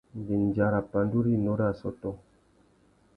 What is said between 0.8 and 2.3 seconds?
pandú rinú râ assôtô.